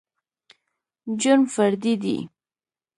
[1.21, 2.17] جرم فردي دى.